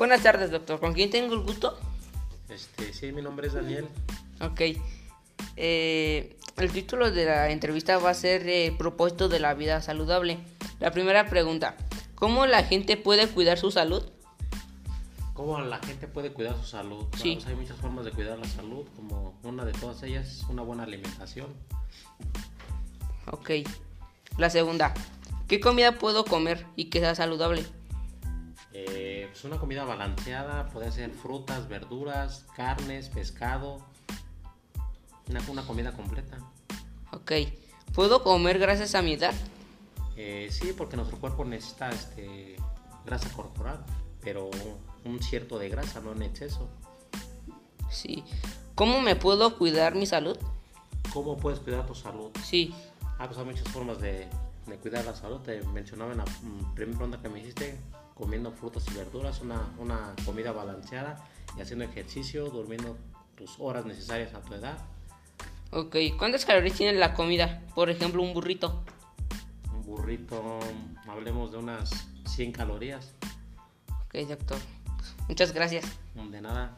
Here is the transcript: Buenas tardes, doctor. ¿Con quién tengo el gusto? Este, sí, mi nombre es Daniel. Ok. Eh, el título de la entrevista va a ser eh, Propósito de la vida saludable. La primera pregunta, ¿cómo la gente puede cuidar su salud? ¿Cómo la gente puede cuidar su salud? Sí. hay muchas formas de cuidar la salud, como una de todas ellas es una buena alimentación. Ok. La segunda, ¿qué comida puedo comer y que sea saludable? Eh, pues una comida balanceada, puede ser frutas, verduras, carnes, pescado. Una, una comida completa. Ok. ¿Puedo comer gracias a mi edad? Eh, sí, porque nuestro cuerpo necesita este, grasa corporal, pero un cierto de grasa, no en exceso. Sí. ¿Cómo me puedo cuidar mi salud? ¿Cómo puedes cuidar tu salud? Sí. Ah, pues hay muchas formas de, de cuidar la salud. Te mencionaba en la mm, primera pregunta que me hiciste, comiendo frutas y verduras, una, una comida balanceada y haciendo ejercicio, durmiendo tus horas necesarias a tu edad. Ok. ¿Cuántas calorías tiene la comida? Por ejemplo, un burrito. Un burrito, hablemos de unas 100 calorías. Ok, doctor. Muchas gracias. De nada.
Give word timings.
Buenas 0.00 0.22
tardes, 0.22 0.50
doctor. 0.50 0.80
¿Con 0.80 0.94
quién 0.94 1.10
tengo 1.10 1.34
el 1.34 1.40
gusto? 1.40 1.78
Este, 2.48 2.94
sí, 2.94 3.12
mi 3.12 3.20
nombre 3.20 3.48
es 3.48 3.52
Daniel. 3.52 3.86
Ok. 4.40 4.62
Eh, 5.58 6.38
el 6.56 6.72
título 6.72 7.10
de 7.10 7.26
la 7.26 7.50
entrevista 7.50 7.98
va 7.98 8.08
a 8.08 8.14
ser 8.14 8.48
eh, 8.48 8.74
Propósito 8.78 9.28
de 9.28 9.40
la 9.40 9.52
vida 9.52 9.82
saludable. 9.82 10.38
La 10.78 10.90
primera 10.90 11.26
pregunta, 11.26 11.76
¿cómo 12.14 12.46
la 12.46 12.62
gente 12.62 12.96
puede 12.96 13.28
cuidar 13.28 13.58
su 13.58 13.70
salud? 13.70 14.02
¿Cómo 15.34 15.60
la 15.60 15.80
gente 15.80 16.08
puede 16.08 16.32
cuidar 16.32 16.56
su 16.56 16.64
salud? 16.64 17.04
Sí. 17.18 17.38
hay 17.46 17.54
muchas 17.54 17.76
formas 17.76 18.06
de 18.06 18.12
cuidar 18.12 18.38
la 18.38 18.48
salud, 18.48 18.86
como 18.96 19.38
una 19.42 19.66
de 19.66 19.72
todas 19.72 20.02
ellas 20.02 20.26
es 20.26 20.44
una 20.44 20.62
buena 20.62 20.84
alimentación. 20.84 21.48
Ok. 23.30 23.50
La 24.38 24.48
segunda, 24.48 24.94
¿qué 25.46 25.60
comida 25.60 25.98
puedo 25.98 26.24
comer 26.24 26.64
y 26.74 26.86
que 26.86 27.00
sea 27.00 27.14
saludable? 27.14 27.66
Eh, 28.72 29.09
pues 29.28 29.44
una 29.44 29.58
comida 29.58 29.84
balanceada, 29.84 30.68
puede 30.68 30.90
ser 30.92 31.10
frutas, 31.10 31.68
verduras, 31.68 32.46
carnes, 32.56 33.08
pescado. 33.08 33.78
Una, 35.28 35.40
una 35.48 35.66
comida 35.66 35.92
completa. 35.92 36.38
Ok. 37.12 37.32
¿Puedo 37.94 38.22
comer 38.22 38.58
gracias 38.58 38.94
a 38.94 39.02
mi 39.02 39.14
edad? 39.14 39.34
Eh, 40.16 40.48
sí, 40.50 40.72
porque 40.76 40.96
nuestro 40.96 41.18
cuerpo 41.18 41.44
necesita 41.44 41.90
este, 41.90 42.56
grasa 43.04 43.28
corporal, 43.30 43.84
pero 44.22 44.50
un 45.04 45.22
cierto 45.22 45.58
de 45.58 45.68
grasa, 45.68 46.00
no 46.00 46.12
en 46.12 46.22
exceso. 46.22 46.68
Sí. 47.90 48.24
¿Cómo 48.74 49.00
me 49.00 49.16
puedo 49.16 49.58
cuidar 49.58 49.94
mi 49.94 50.06
salud? 50.06 50.38
¿Cómo 51.12 51.36
puedes 51.36 51.60
cuidar 51.60 51.86
tu 51.86 51.94
salud? 51.94 52.30
Sí. 52.44 52.72
Ah, 53.18 53.26
pues 53.26 53.38
hay 53.38 53.44
muchas 53.44 53.68
formas 53.68 54.00
de, 54.00 54.28
de 54.66 54.76
cuidar 54.76 55.04
la 55.04 55.14
salud. 55.14 55.40
Te 55.40 55.62
mencionaba 55.64 56.12
en 56.12 56.18
la 56.18 56.24
mm, 56.24 56.74
primera 56.74 56.98
pregunta 56.98 57.22
que 57.22 57.28
me 57.28 57.40
hiciste, 57.40 57.78
comiendo 58.20 58.52
frutas 58.52 58.84
y 58.88 58.94
verduras, 58.94 59.40
una, 59.40 59.72
una 59.78 60.14
comida 60.26 60.52
balanceada 60.52 61.26
y 61.56 61.62
haciendo 61.62 61.86
ejercicio, 61.86 62.50
durmiendo 62.50 62.96
tus 63.34 63.56
horas 63.58 63.86
necesarias 63.86 64.34
a 64.34 64.42
tu 64.42 64.54
edad. 64.54 64.78
Ok. 65.72 65.96
¿Cuántas 66.18 66.44
calorías 66.44 66.76
tiene 66.76 66.98
la 66.98 67.14
comida? 67.14 67.62
Por 67.74 67.88
ejemplo, 67.88 68.22
un 68.22 68.34
burrito. 68.34 68.84
Un 69.74 69.84
burrito, 69.84 70.60
hablemos 71.08 71.50
de 71.50 71.58
unas 71.58 71.90
100 72.26 72.52
calorías. 72.52 73.14
Ok, 74.04 74.28
doctor. 74.28 74.58
Muchas 75.26 75.52
gracias. 75.52 75.86
De 76.14 76.40
nada. 76.42 76.76